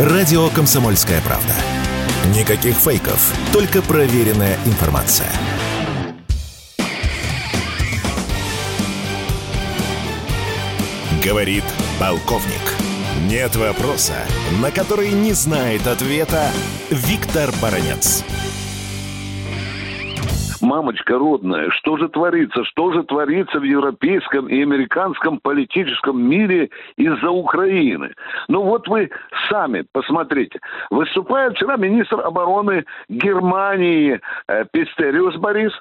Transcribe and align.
Радио 0.00 0.48
«Комсомольская 0.48 1.20
правда». 1.20 1.52
Никаких 2.34 2.74
фейков, 2.74 3.34
только 3.52 3.82
проверенная 3.82 4.56
информация. 4.64 5.30
Говорит 11.22 11.64
полковник. 11.98 12.62
Нет 13.26 13.54
вопроса, 13.56 14.14
на 14.62 14.70
который 14.70 15.10
не 15.10 15.34
знает 15.34 15.86
ответа 15.86 16.50
Виктор 16.88 17.52
Баранец 17.60 18.24
мамочка 20.70 21.18
родная, 21.18 21.68
что 21.70 21.96
же 21.96 22.08
творится? 22.08 22.64
Что 22.64 22.92
же 22.92 23.02
творится 23.02 23.58
в 23.58 23.64
европейском 23.64 24.46
и 24.48 24.62
американском 24.62 25.40
политическом 25.40 26.22
мире 26.22 26.70
из-за 26.96 27.28
Украины? 27.28 28.14
Ну 28.46 28.62
вот 28.62 28.86
вы 28.86 29.10
сами 29.48 29.84
посмотрите. 29.92 30.60
Выступает 30.90 31.56
вчера 31.56 31.76
министр 31.76 32.20
обороны 32.20 32.84
Германии 33.08 34.20
э, 34.46 34.64
Пистериус 34.72 35.34
Борис, 35.36 35.72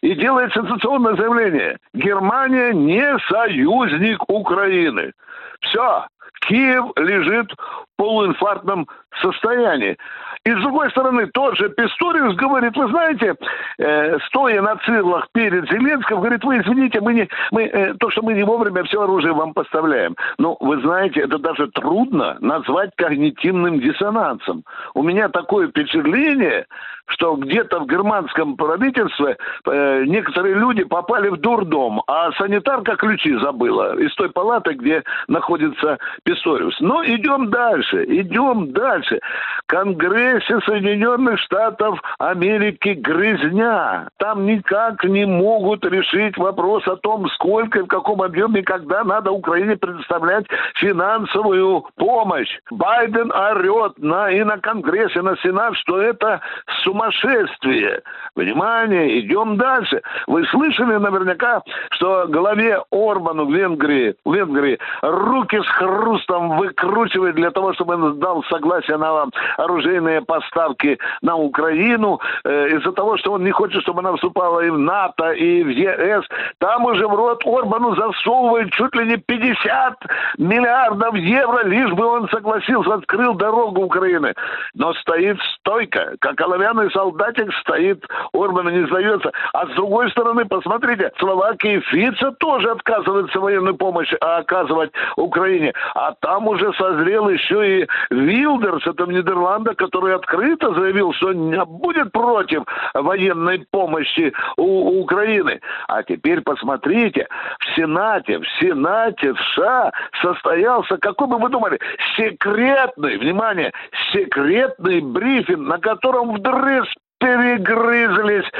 и 0.00 0.14
делает 0.14 0.52
сенсационное 0.52 1.14
заявление. 1.14 1.78
Германия 1.94 2.72
не 2.72 3.18
союзник 3.28 4.18
Украины. 4.28 5.12
Все, 5.60 6.06
Киев 6.40 6.86
лежит 6.96 7.54
полуинфарктном 7.96 8.86
состоянии. 9.20 9.96
И 10.44 10.50
с 10.50 10.60
другой 10.60 10.90
стороны, 10.90 11.26
тот 11.28 11.56
же 11.56 11.68
Писториус 11.68 12.34
говорит, 12.34 12.76
вы 12.76 12.88
знаете, 12.88 13.36
э, 13.78 14.18
стоя 14.26 14.60
на 14.60 14.76
цирлах 14.78 15.28
перед 15.32 15.70
Зеленским, 15.70 16.16
говорит, 16.16 16.42
вы 16.42 16.58
извините, 16.58 17.00
мы 17.00 17.14
не, 17.14 17.28
мы, 17.52 17.62
э, 17.64 17.94
то, 17.94 18.10
что 18.10 18.22
мы 18.22 18.34
не 18.34 18.42
вовремя 18.42 18.82
все 18.84 19.02
оружие 19.02 19.34
вам 19.34 19.54
поставляем. 19.54 20.16
Но 20.38 20.56
вы 20.58 20.80
знаете, 20.80 21.20
это 21.20 21.38
даже 21.38 21.68
трудно 21.68 22.38
назвать 22.40 22.90
когнитивным 22.96 23.78
диссонансом. 23.78 24.64
У 24.94 25.02
меня 25.04 25.28
такое 25.28 25.68
впечатление, 25.68 26.66
что 27.06 27.36
где-то 27.36 27.80
в 27.80 27.86
германском 27.86 28.56
правительстве 28.56 29.36
э, 29.66 30.04
некоторые 30.06 30.54
люди 30.54 30.84
попали 30.84 31.28
в 31.28 31.36
дурдом, 31.36 32.02
а 32.06 32.32
санитарка 32.32 32.96
ключи 32.96 33.36
забыла 33.38 33.98
из 33.98 34.14
той 34.14 34.30
палаты, 34.30 34.72
где 34.74 35.02
находится 35.28 35.98
Писториус. 36.24 36.80
Но 36.80 37.04
идем 37.04 37.50
дальше, 37.50 37.91
идем 37.92 38.72
дальше. 38.72 39.20
Конгрессе 39.66 40.60
Соединенных 40.66 41.38
Штатов 41.40 42.00
Америки 42.18 42.90
грызня. 42.90 44.08
Там 44.18 44.46
никак 44.46 45.04
не 45.04 45.24
могут 45.24 45.84
решить 45.84 46.36
вопрос 46.36 46.86
о 46.86 46.96
том, 46.96 47.28
сколько 47.30 47.80
и 47.80 47.82
в 47.82 47.86
каком 47.86 48.22
объеме, 48.22 48.62
когда 48.62 49.04
надо 49.04 49.30
Украине 49.30 49.76
предоставлять 49.76 50.46
финансовую 50.74 51.86
помощь. 51.96 52.58
Байден 52.70 53.32
орет 53.32 53.98
на, 53.98 54.30
и 54.30 54.42
на 54.44 54.58
Конгрессе, 54.58 55.20
и 55.20 55.22
на 55.22 55.36
Сенат, 55.38 55.76
что 55.76 56.00
это 56.00 56.40
сумасшествие. 56.82 58.02
Внимание, 58.34 59.20
идем 59.20 59.56
дальше. 59.56 60.02
Вы 60.26 60.44
слышали 60.46 60.96
наверняка, 60.96 61.62
что 61.90 62.26
главе 62.28 62.82
Орбану 62.90 63.46
в 63.46 63.52
Венгрии, 63.52 64.14
в 64.24 64.34
Венгрии 64.34 64.78
руки 65.02 65.58
с 65.60 65.66
хрустом 65.66 66.58
выкручивает 66.58 67.34
для 67.34 67.50
того, 67.50 67.71
чтобы 67.74 67.94
он 67.94 68.18
дал 68.18 68.42
согласие 68.44 68.96
на 68.96 69.26
оружейные 69.56 70.22
поставки 70.22 70.98
на 71.22 71.36
Украину, 71.36 72.20
э, 72.44 72.68
из-за 72.76 72.92
того, 72.92 73.16
что 73.16 73.32
он 73.32 73.44
не 73.44 73.50
хочет, 73.50 73.82
чтобы 73.82 74.00
она 74.00 74.14
вступала 74.14 74.60
и 74.60 74.70
в 74.70 74.78
НАТО, 74.78 75.32
и 75.32 75.62
в 75.62 75.68
ЕС. 75.68 76.24
Там 76.58 76.84
уже 76.84 77.06
в 77.06 77.14
рот 77.14 77.42
Орбану 77.46 77.94
засовывают 77.94 78.72
чуть 78.72 78.94
ли 78.94 79.06
не 79.06 79.16
50 79.16 79.94
миллиардов 80.38 81.14
евро, 81.14 81.64
лишь 81.64 81.92
бы 81.92 82.06
он 82.06 82.28
согласился, 82.28 82.94
открыл 82.94 83.34
дорогу 83.34 83.82
Украины. 83.82 84.34
Но 84.74 84.94
стоит 84.94 85.38
стойко, 85.56 86.14
как 86.20 86.40
оловянный 86.40 86.90
солдатик 86.90 87.52
стоит, 87.60 88.04
Орбан 88.32 88.68
не 88.68 88.86
сдается. 88.86 89.30
А 89.52 89.66
с 89.66 89.70
другой 89.70 90.10
стороны, 90.10 90.44
посмотрите, 90.44 91.10
Словакия 91.18 91.76
и 91.76 91.80
Фица 91.80 92.32
тоже 92.32 92.70
отказываются 92.70 93.40
военную 93.40 93.76
помощь 93.76 94.12
оказывать 94.20 94.90
Украине. 95.16 95.72
А 95.94 96.12
там 96.20 96.48
уже 96.48 96.72
созрел 96.74 97.28
еще 97.28 97.61
и 97.62 97.86
Вилдерс, 98.10 98.86
это 98.86 99.06
в 99.06 99.12
Нидерландах, 99.12 99.76
который 99.76 100.14
открыто 100.14 100.74
заявил, 100.74 101.12
что 101.14 101.32
не 101.32 101.62
будет 101.64 102.12
против 102.12 102.64
военной 102.94 103.66
помощи 103.70 104.32
у, 104.56 104.62
у 104.62 105.02
Украины. 105.02 105.60
А 105.88 106.02
теперь 106.02 106.40
посмотрите, 106.40 107.28
в 107.58 107.76
Сенате, 107.76 108.38
в 108.38 108.48
Сенате 108.60 109.34
США 109.34 109.92
состоялся, 110.20 110.96
какой 110.98 111.28
бы 111.28 111.38
вы 111.38 111.48
думали, 111.48 111.78
секретный, 112.16 113.18
внимание, 113.18 113.72
секретный 114.12 115.00
брифинг, 115.00 115.68
на 115.68 115.78
котором 115.78 116.34
вдрызг 116.34 117.01
перегрызлись 117.22 118.50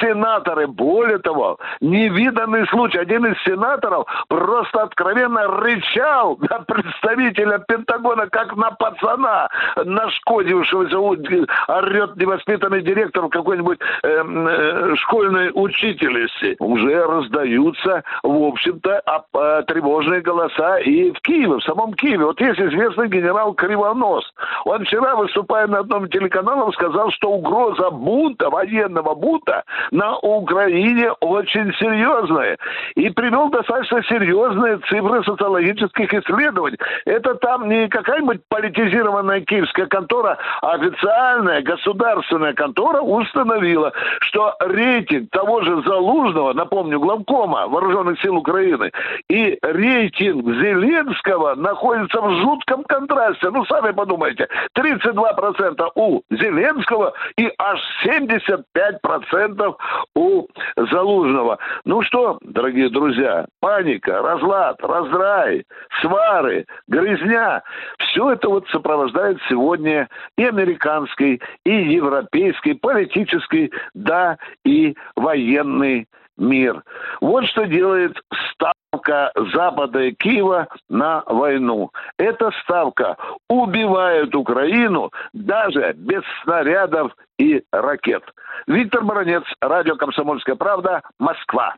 сенаторы. 0.00 0.66
Более 0.66 1.18
того, 1.18 1.58
невиданный 1.80 2.66
случай. 2.68 2.98
Один 2.98 3.24
из 3.26 3.42
сенаторов 3.44 4.06
просто 4.28 4.82
откровенно 4.82 5.46
рычал 5.48 6.38
на 6.40 6.60
представителя 6.60 7.58
Пентагона, 7.66 8.26
как 8.28 8.56
на 8.56 8.70
пацана, 8.72 9.48
нашкодившегося, 9.84 10.98
орет 10.98 12.16
невоспитанный 12.16 12.82
директор 12.82 13.28
какой-нибудь 13.28 13.78
э, 14.02 14.08
э, 14.08 14.94
школьной 14.96 15.50
учительницы. 15.54 16.56
Уже 16.58 17.04
раздаются, 17.06 18.02
в 18.22 18.42
общем-то, 18.48 19.02
э, 19.06 19.62
тревожные 19.66 20.20
голоса 20.20 20.78
и 20.78 21.10
в 21.10 21.20
Киеве, 21.20 21.56
в 21.56 21.62
самом 21.62 21.94
Киеве. 21.94 22.26
Вот 22.26 22.40
есть 22.40 22.60
известный 22.60 23.08
генерал 23.08 23.54
Кривонос. 23.54 24.24
Он 24.64 24.84
вчера, 24.84 25.16
выступая 25.16 25.66
на 25.66 25.78
одном 25.78 26.08
телеканале, 26.08 26.70
сказал, 26.72 27.10
что 27.12 27.30
угроза 27.30 27.90
бунта, 28.10 28.50
военного 28.50 29.14
бунта 29.14 29.62
на 29.92 30.18
Украине 30.18 31.12
очень 31.20 31.72
серьезная. 31.74 32.58
И 32.96 33.08
привел 33.10 33.50
достаточно 33.50 34.02
серьезные 34.02 34.78
цифры 34.88 35.22
социологических 35.22 36.12
исследований. 36.12 36.78
Это 37.04 37.34
там 37.36 37.68
не 37.68 37.88
какая-нибудь 37.88 38.40
политизированная 38.48 39.42
киевская 39.42 39.86
контора, 39.86 40.38
а 40.60 40.72
официальная 40.72 41.62
государственная 41.62 42.52
контора 42.52 43.00
установила, 43.00 43.92
что 44.20 44.56
рейтинг 44.58 45.30
того 45.30 45.62
же 45.62 45.80
Залужного, 45.86 46.52
напомню, 46.52 46.98
главкома 46.98 47.68
Вооруженных 47.68 48.20
сил 48.20 48.36
Украины, 48.36 48.90
и 49.28 49.56
рейтинг 49.62 50.44
Зеленского 50.46 51.54
находятся 51.54 52.20
в 52.20 52.40
жутком 52.40 52.82
контрасте. 52.84 53.50
Ну, 53.50 53.64
сами 53.66 53.92
подумайте, 53.92 54.48
32% 54.76 55.90
у 55.94 56.22
Зеленского 56.30 57.12
и 57.36 57.50
аж 57.56 57.80
75% 58.04 59.76
у 60.14 60.46
Залужного. 60.76 61.58
Ну 61.84 62.02
что, 62.02 62.38
дорогие 62.42 62.88
друзья, 62.90 63.46
паника, 63.60 64.22
разлад, 64.22 64.76
раздрай, 64.80 65.64
свары, 66.00 66.66
грязня. 66.88 67.62
Все 67.98 68.32
это 68.32 68.48
вот 68.48 68.66
сопровождает 68.68 69.38
сегодня 69.48 70.08
и 70.36 70.44
американский, 70.44 71.40
и 71.64 71.94
европейский, 71.94 72.74
политический, 72.74 73.72
да, 73.94 74.38
и 74.64 74.94
военный 75.16 76.06
мир. 76.40 76.82
Вот 77.20 77.46
что 77.46 77.66
делает 77.66 78.16
ставка 78.52 79.30
Запада 79.54 80.00
и 80.00 80.12
Киева 80.12 80.66
на 80.88 81.22
войну. 81.26 81.90
Эта 82.18 82.50
ставка 82.62 83.16
убивает 83.48 84.34
Украину 84.34 85.10
даже 85.32 85.92
без 85.96 86.22
снарядов 86.42 87.12
и 87.38 87.62
ракет. 87.72 88.24
Виктор 88.66 89.04
Баранец, 89.04 89.44
радио 89.60 89.96
«Комсомольская 89.96 90.56
правда», 90.56 91.02
Москва. 91.18 91.74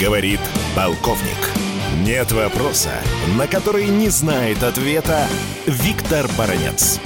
Говорит 0.00 0.40
полковник. 0.76 1.56
Нет 2.04 2.30
вопроса, 2.30 2.90
на 3.38 3.46
который 3.46 3.86
не 3.86 4.08
знает 4.08 4.62
ответа 4.62 5.26
Виктор 5.66 6.26
Баранец. 6.38 7.00